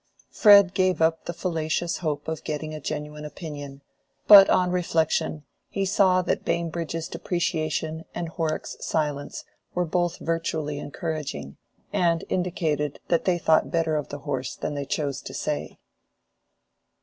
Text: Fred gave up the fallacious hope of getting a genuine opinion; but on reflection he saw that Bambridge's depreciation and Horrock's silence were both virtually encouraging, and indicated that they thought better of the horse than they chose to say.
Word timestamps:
Fred 0.31 0.73
gave 0.73 0.99
up 0.99 1.25
the 1.25 1.31
fallacious 1.33 1.97
hope 1.99 2.27
of 2.27 2.43
getting 2.43 2.73
a 2.73 2.79
genuine 2.81 3.23
opinion; 3.23 3.83
but 4.25 4.49
on 4.49 4.71
reflection 4.71 5.43
he 5.69 5.85
saw 5.85 6.23
that 6.23 6.43
Bambridge's 6.43 7.07
depreciation 7.07 8.05
and 8.15 8.29
Horrock's 8.29 8.83
silence 8.83 9.43
were 9.75 9.85
both 9.85 10.17
virtually 10.17 10.79
encouraging, 10.79 11.57
and 11.93 12.23
indicated 12.29 12.99
that 13.09 13.25
they 13.25 13.37
thought 13.37 13.69
better 13.69 13.95
of 13.95 14.09
the 14.09 14.17
horse 14.25 14.55
than 14.55 14.73
they 14.73 14.85
chose 14.85 15.21
to 15.21 15.35
say. 15.35 15.77